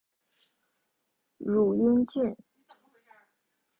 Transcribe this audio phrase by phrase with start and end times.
[1.41, 2.35] 汝阴郡。